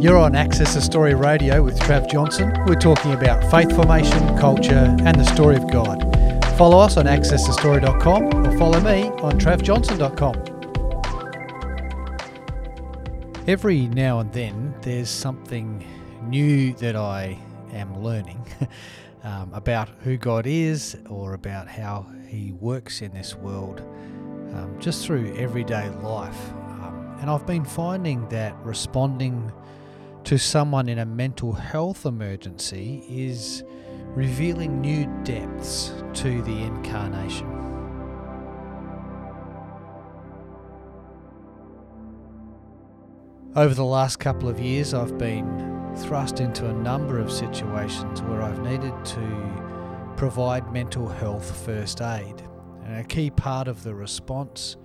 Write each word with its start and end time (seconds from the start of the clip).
You're 0.00 0.18
on 0.18 0.34
Access 0.34 0.74
the 0.74 0.80
Story 0.80 1.14
Radio 1.14 1.62
with 1.62 1.78
Trav 1.78 2.10
Johnson. 2.10 2.52
We're 2.66 2.74
talking 2.74 3.12
about 3.12 3.48
faith 3.50 3.74
formation, 3.74 4.36
culture, 4.36 4.94
and 5.00 5.18
the 5.18 5.24
story 5.24 5.56
of 5.56 5.70
God. 5.70 6.02
Follow 6.58 6.78
us 6.78 6.96
on 6.96 7.06
accessthestory.com 7.06 8.46
or 8.46 8.58
follow 8.58 8.80
me 8.80 9.08
on 9.22 9.38
travjohnson.com. 9.38 10.34
Every 13.46 13.86
now 13.86 14.18
and 14.18 14.32
then, 14.32 14.74
there's 14.82 15.08
something 15.08 15.86
new 16.24 16.74
that 16.74 16.96
I 16.96 17.38
am 17.72 18.02
learning 18.02 18.44
um, 19.22 19.54
about 19.54 19.88
who 20.02 20.16
God 20.16 20.46
is 20.46 20.98
or 21.08 21.34
about 21.34 21.68
how 21.68 22.06
He 22.26 22.52
works 22.52 23.00
in 23.00 23.12
this 23.12 23.36
world 23.36 23.80
um, 24.54 24.76
just 24.80 25.06
through 25.06 25.34
everyday 25.36 25.88
life. 26.02 26.52
Um, 26.52 27.16
and 27.20 27.30
I've 27.30 27.46
been 27.46 27.64
finding 27.64 28.28
that 28.30 28.56
responding 28.64 29.52
to 30.24 30.38
someone 30.38 30.88
in 30.88 30.98
a 30.98 31.04
mental 31.04 31.52
health 31.52 32.06
emergency 32.06 33.04
is 33.08 33.62
revealing 34.14 34.80
new 34.80 35.06
depths 35.22 35.92
to 36.14 36.40
the 36.42 36.62
incarnation. 36.62 37.46
Over 43.54 43.74
the 43.74 43.84
last 43.84 44.16
couple 44.16 44.48
of 44.48 44.58
years, 44.58 44.94
I've 44.94 45.18
been 45.18 45.92
thrust 45.98 46.40
into 46.40 46.68
a 46.68 46.72
number 46.72 47.18
of 47.18 47.30
situations 47.30 48.22
where 48.22 48.42
I've 48.42 48.60
needed 48.60 48.94
to 49.04 50.14
provide 50.16 50.72
mental 50.72 51.06
health 51.06 51.64
first 51.66 52.00
aid. 52.00 52.42
And 52.84 52.96
a 52.96 53.04
key 53.04 53.30
part 53.30 53.68
of 53.68 53.82
the 53.82 53.94
response 53.94 54.76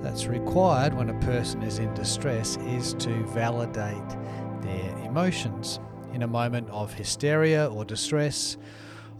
that's 0.00 0.26
required 0.26 0.94
when 0.94 1.10
a 1.10 1.20
person 1.20 1.62
is 1.62 1.78
in 1.78 1.92
distress 1.92 2.56
is 2.58 2.94
to 2.94 3.10
validate 3.26 4.16
their 4.62 4.96
emotions. 4.98 5.80
In 6.12 6.22
a 6.22 6.26
moment 6.26 6.68
of 6.70 6.92
hysteria 6.92 7.70
or 7.70 7.84
distress, 7.84 8.56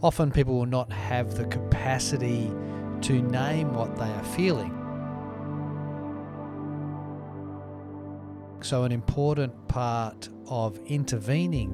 often 0.03 0.31
people 0.31 0.55
will 0.55 0.65
not 0.65 0.91
have 0.91 1.35
the 1.35 1.45
capacity 1.45 2.51
to 3.01 3.21
name 3.21 3.73
what 3.73 3.95
they 3.95 4.03
are 4.03 4.23
feeling. 4.23 4.77
So, 8.61 8.83
an 8.83 8.91
important 8.91 9.67
part 9.67 10.29
of 10.47 10.77
intervening 10.85 11.73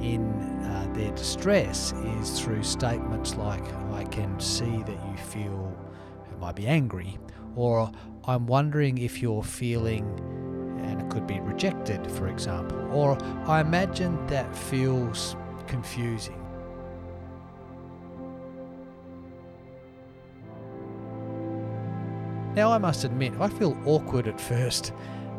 in 0.00 0.22
uh, 0.62 0.92
their 0.94 1.10
distress 1.12 1.92
is 2.20 2.40
through 2.40 2.62
statements 2.62 3.34
like, 3.34 3.64
I 3.92 4.04
can 4.04 4.38
see 4.38 4.82
that 4.84 5.06
you 5.10 5.16
feel, 5.16 5.76
might 6.38 6.54
be 6.54 6.66
angry, 6.66 7.18
or 7.56 7.90
I'm 8.26 8.46
wondering 8.46 8.98
if 8.98 9.20
you're 9.20 9.42
feeling 9.42 10.06
and 10.82 11.00
it 11.00 11.10
could 11.10 11.26
be 11.26 11.40
rejected, 11.40 12.10
for 12.12 12.28
example. 12.28 12.78
Or 12.92 13.18
I 13.46 13.60
imagine 13.60 14.26
that 14.28 14.54
feels 14.56 15.36
confusing. 15.66 16.40
Now, 22.54 22.70
I 22.70 22.78
must 22.78 23.02
admit, 23.04 23.32
I 23.40 23.48
feel 23.48 23.76
awkward 23.84 24.28
at 24.28 24.40
first 24.40 24.92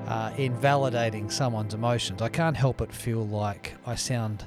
uh, 0.07 0.31
in 0.37 0.53
validating 0.57 1.31
someone's 1.31 1.73
emotions. 1.73 2.21
I 2.21 2.27
can't 2.29 2.57
help 2.57 2.77
but 2.77 2.91
feel 2.91 3.25
like 3.25 3.73
I 3.85 3.95
sound 3.95 4.45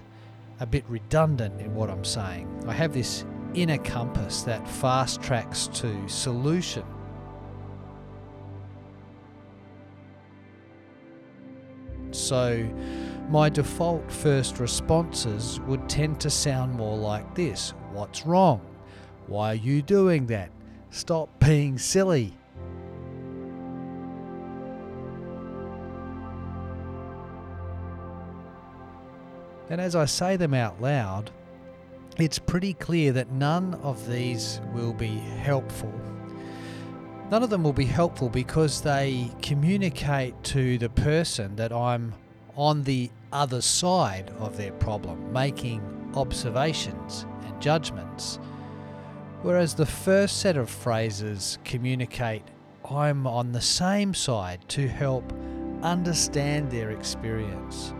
a 0.60 0.66
bit 0.66 0.84
redundant 0.88 1.60
in 1.60 1.74
what 1.74 1.88
I'm 1.88 2.04
saying. 2.04 2.64
I 2.66 2.72
have 2.74 2.92
this 2.92 3.24
inner 3.54 3.78
compass 3.78 4.42
that 4.42 4.68
fast 4.68 5.22
tracks 5.22 5.68
to 5.74 6.08
solution 6.08 6.84
So, 12.18 12.68
my 13.30 13.48
default 13.48 14.10
first 14.10 14.58
responses 14.58 15.60
would 15.60 15.88
tend 15.88 16.20
to 16.20 16.30
sound 16.30 16.74
more 16.74 16.96
like 16.96 17.34
this 17.34 17.70
What's 17.92 18.26
wrong? 18.26 18.60
Why 19.28 19.52
are 19.52 19.54
you 19.54 19.82
doing 19.82 20.26
that? 20.26 20.50
Stop 20.90 21.28
being 21.38 21.78
silly. 21.78 22.34
And 29.70 29.80
as 29.80 29.94
I 29.94 30.06
say 30.06 30.36
them 30.36 30.54
out 30.54 30.80
loud, 30.80 31.30
it's 32.18 32.38
pretty 32.38 32.74
clear 32.74 33.12
that 33.12 33.30
none 33.30 33.74
of 33.74 34.08
these 34.08 34.60
will 34.72 34.94
be 34.94 35.18
helpful 35.18 35.92
None 37.30 37.42
of 37.42 37.50
them 37.50 37.62
will 37.62 37.74
be 37.74 37.84
helpful 37.84 38.30
because 38.30 38.80
they 38.80 39.30
communicate 39.42 40.42
to 40.44 40.78
the 40.78 40.88
person 40.88 41.56
that 41.56 41.72
I'm 41.72 42.14
on 42.56 42.84
the 42.84 43.10
other 43.32 43.60
side 43.60 44.30
of 44.38 44.56
their 44.56 44.72
problem, 44.72 45.30
making 45.30 45.82
observations 46.14 47.26
and 47.44 47.60
judgments. 47.60 48.38
Whereas 49.42 49.74
the 49.74 49.84
first 49.86 50.38
set 50.38 50.56
of 50.56 50.70
phrases 50.70 51.58
communicate 51.64 52.42
I'm 52.90 53.26
on 53.26 53.52
the 53.52 53.60
same 53.60 54.14
side 54.14 54.66
to 54.68 54.88
help 54.88 55.30
understand 55.82 56.70
their 56.70 56.90
experience. 56.92 57.92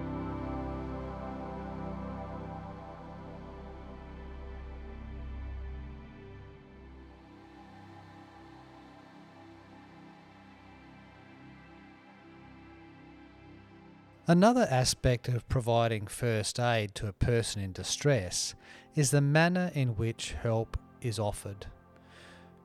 Another 14.31 14.69
aspect 14.71 15.27
of 15.29 15.49
providing 15.49 16.07
first 16.07 16.61
aid 16.61 16.95
to 16.97 17.07
a 17.07 17.15
person 17.15 17.63
in 17.63 17.73
distress 17.73 18.55
is 18.95 19.11
the 19.11 19.23
manner 19.23 19.71
in 19.75 19.97
which 19.97 20.35
help 20.43 20.77
is 21.01 21.19
offered. 21.19 21.65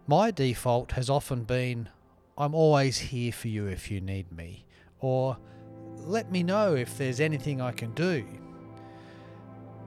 My 0.06 0.30
default 0.30 0.92
has 0.92 1.10
often 1.10 1.46
been 1.46 1.88
I'm 2.38 2.54
always 2.54 2.98
here 2.98 3.32
for 3.32 3.48
you 3.48 3.68
if 3.68 3.90
you 3.90 4.02
need 4.02 4.30
me, 4.30 4.66
or 5.00 5.38
let 5.96 6.30
me 6.30 6.44
know 6.44 6.76
if 6.76 6.98
there's 6.98 7.22
anything 7.22 7.62
I 7.62 7.72
can 7.72 7.94
do. 7.94 8.26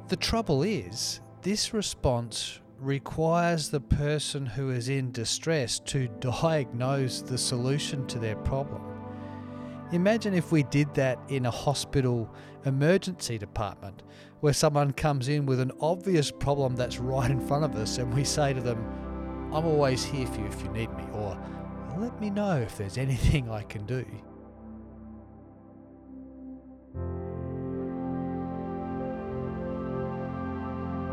The 0.08 0.16
trouble 0.16 0.62
is, 0.62 1.20
this 1.42 1.74
response 1.74 2.58
requires 2.78 3.68
the 3.68 3.80
person 3.80 4.46
who 4.46 4.70
is 4.70 4.88
in 4.88 5.12
distress 5.12 5.78
to 5.80 6.08
diagnose 6.20 7.20
the 7.20 7.36
solution 7.36 8.06
to 8.06 8.18
their 8.18 8.36
problem. 8.36 8.95
Imagine 9.92 10.34
if 10.34 10.50
we 10.50 10.64
did 10.64 10.92
that 10.94 11.18
in 11.28 11.46
a 11.46 11.50
hospital 11.50 12.28
emergency 12.64 13.38
department 13.38 14.02
where 14.40 14.52
someone 14.52 14.92
comes 14.92 15.28
in 15.28 15.46
with 15.46 15.60
an 15.60 15.70
obvious 15.80 16.32
problem 16.32 16.74
that's 16.74 16.98
right 16.98 17.30
in 17.30 17.40
front 17.46 17.64
of 17.64 17.76
us 17.76 17.98
and 17.98 18.12
we 18.12 18.24
say 18.24 18.52
to 18.52 18.60
them, 18.60 18.78
I'm 19.52 19.64
always 19.64 20.04
here 20.04 20.26
for 20.26 20.40
you 20.40 20.46
if 20.46 20.60
you 20.62 20.68
need 20.70 20.90
me, 20.96 21.04
or 21.12 21.38
let 21.98 22.20
me 22.20 22.30
know 22.30 22.56
if 22.56 22.76
there's 22.76 22.98
anything 22.98 23.48
I 23.48 23.62
can 23.62 23.86
do. 23.86 24.04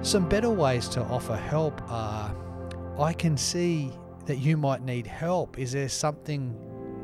Some 0.01 0.27
better 0.27 0.49
ways 0.49 0.89
to 0.89 1.01
offer 1.03 1.35
help 1.35 1.79
are 1.89 2.35
I 2.99 3.13
can 3.13 3.37
see 3.37 3.91
that 4.25 4.39
you 4.39 4.57
might 4.57 4.81
need 4.81 5.07
help. 5.07 5.59
Is 5.59 5.71
there 5.71 5.89
something 5.89 6.55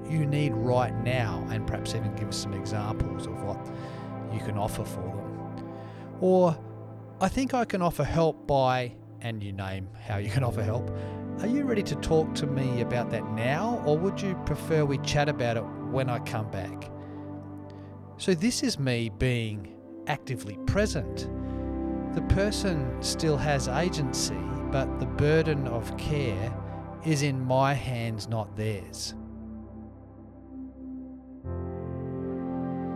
you 0.09 0.25
need 0.25 0.53
right 0.53 0.93
now, 1.03 1.45
and 1.51 1.65
perhaps 1.65 1.95
even 1.95 2.15
give 2.15 2.33
some 2.33 2.53
examples 2.53 3.27
of 3.27 3.41
what 3.43 3.59
you 4.33 4.39
can 4.39 4.57
offer 4.57 4.83
for 4.83 5.01
them. 5.01 5.65
Or, 6.21 6.57
I 7.21 7.27
think 7.27 7.53
I 7.53 7.65
can 7.65 7.81
offer 7.81 8.03
help 8.03 8.47
by, 8.47 8.95
and 9.21 9.43
you 9.43 9.51
name 9.51 9.89
how 10.07 10.17
you 10.17 10.29
can 10.29 10.43
offer 10.43 10.63
help. 10.63 10.89
Are 11.39 11.47
you 11.47 11.63
ready 11.63 11.83
to 11.83 11.95
talk 11.95 12.33
to 12.35 12.47
me 12.47 12.81
about 12.81 13.09
that 13.11 13.25
now, 13.31 13.81
or 13.85 13.97
would 13.97 14.21
you 14.21 14.35
prefer 14.45 14.85
we 14.85 14.97
chat 14.99 15.29
about 15.29 15.57
it 15.57 15.63
when 15.91 16.09
I 16.09 16.19
come 16.19 16.49
back? 16.51 16.91
So, 18.17 18.33
this 18.33 18.63
is 18.63 18.77
me 18.77 19.09
being 19.17 19.73
actively 20.07 20.57
present. 20.65 21.29
The 22.15 22.21
person 22.23 23.01
still 23.01 23.37
has 23.37 23.67
agency, 23.67 24.39
but 24.71 24.99
the 24.99 25.05
burden 25.05 25.67
of 25.67 25.95
care 25.97 26.53
is 27.05 27.21
in 27.21 27.39
my 27.45 27.73
hands, 27.73 28.27
not 28.27 28.57
theirs. 28.57 29.15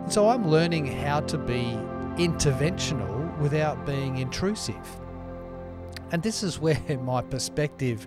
So 0.08 0.28
I'm 0.28 0.48
learning 0.48 0.86
how 0.86 1.20
to 1.20 1.38
be 1.38 1.78
interventional 2.16 3.36
without 3.38 3.86
being 3.86 4.18
intrusive. 4.18 5.00
And 6.12 6.22
this 6.22 6.42
is 6.42 6.60
where 6.60 6.78
my 7.02 7.22
perspective 7.22 8.06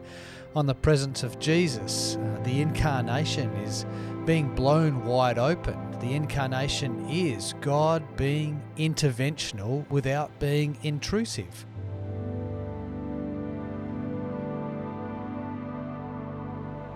on 0.55 0.67
the 0.67 0.75
presence 0.75 1.23
of 1.23 1.39
Jesus, 1.39 2.15
uh, 2.15 2.39
the 2.43 2.61
incarnation, 2.61 3.49
is 3.57 3.85
being 4.25 4.53
blown 4.53 5.05
wide 5.05 5.39
open. 5.39 5.75
The 5.99 6.13
incarnation 6.13 7.09
is 7.09 7.53
God 7.61 8.03
being 8.15 8.61
interventional 8.77 9.89
without 9.89 10.39
being 10.39 10.77
intrusive. 10.83 11.65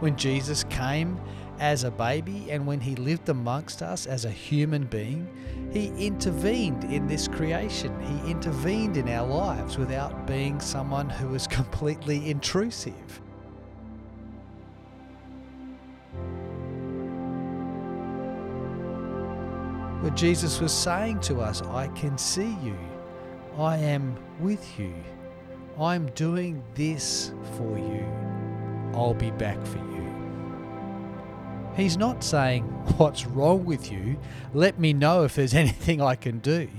when 0.01 0.17
Jesus 0.17 0.63
came 0.65 1.19
as 1.61 1.83
a 1.83 1.91
baby 1.91 2.47
and 2.49 2.65
when 2.65 2.79
he 2.81 2.95
lived 2.95 3.29
amongst 3.29 3.83
us 3.83 4.07
as 4.07 4.25
a 4.25 4.31
human 4.31 4.83
being, 4.85 5.27
he 5.71 5.93
intervened 5.95 6.83
in 6.85 7.05
this 7.05 7.27
creation. 7.27 7.97
He 8.01 8.31
intervened 8.31 8.97
in 8.97 9.07
our 9.07 9.25
lives 9.25 9.77
without 9.77 10.25
being 10.25 10.59
someone 10.59 11.07
who 11.07 11.27
was 11.29 11.45
completely 11.59 12.31
intrusive. 12.31 13.21
Where 20.01 20.11
Jesus 20.11 20.59
was 20.59 20.73
saying 20.73 21.19
to 21.21 21.41
us, 21.41 21.61
I 21.61 21.87
can 21.89 22.17
see 22.17 22.57
you. 22.63 22.75
I 23.59 23.77
am 23.77 24.17
with 24.39 24.79
you. 24.79 24.95
I'm 25.79 26.07
doing 26.15 26.63
this 26.73 27.31
for 27.55 27.77
you. 27.77 28.03
I'll 28.95 29.13
be 29.13 29.29
back 29.29 29.63
for 29.63 29.77
you. 29.77 29.90
He's 31.81 31.97
not 31.97 32.23
saying, 32.23 32.63
What's 32.97 33.25
wrong 33.25 33.65
with 33.65 33.91
you? 33.91 34.19
Let 34.53 34.77
me 34.77 34.93
know 34.93 35.23
if 35.23 35.33
there's 35.33 35.53
anything 35.65 35.99
I 35.99 36.13
can 36.13 36.37
do. 36.37 36.69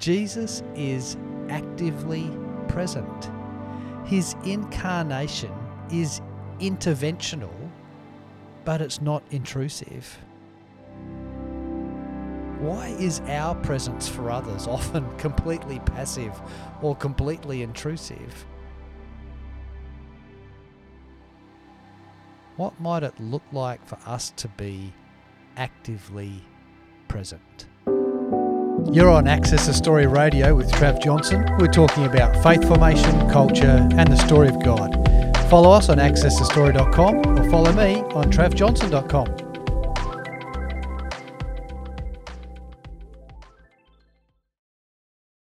Jesus 0.00 0.64
is 0.74 1.16
actively 1.48 2.28
present. 2.66 3.30
His 4.04 4.34
incarnation 4.44 5.52
is 5.92 6.20
interventional, 6.58 7.54
but 8.64 8.80
it's 8.80 9.00
not 9.00 9.22
intrusive. 9.30 10.18
Why 12.58 12.88
is 12.98 13.20
our 13.28 13.54
presence 13.54 14.08
for 14.08 14.32
others 14.32 14.66
often 14.66 15.16
completely 15.18 15.78
passive 15.78 16.32
or 16.82 16.96
completely 16.96 17.62
intrusive? 17.62 18.46
What 22.56 22.80
might 22.80 23.02
it 23.02 23.18
look 23.18 23.42
like 23.50 23.84
for 23.84 23.98
us 24.06 24.30
to 24.36 24.46
be 24.46 24.92
actively 25.56 26.42
present? 27.08 27.66
You're 28.92 29.10
on 29.10 29.26
Access 29.26 29.66
the 29.66 29.74
Story 29.74 30.06
Radio 30.06 30.54
with 30.54 30.70
Trav 30.70 31.02
Johnson. 31.02 31.44
We're 31.58 31.66
talking 31.66 32.04
about 32.04 32.40
faith 32.44 32.62
formation, 32.68 33.28
culture, 33.30 33.88
and 33.96 34.12
the 34.12 34.16
story 34.16 34.48
of 34.48 34.62
God. 34.62 34.94
Follow 35.50 35.70
us 35.70 35.88
on 35.88 35.98
accessthestory.com 35.98 37.38
or 37.38 37.50
follow 37.50 37.72
me 37.72 37.96
on 38.14 38.30
travjohnson.com. 38.30 39.43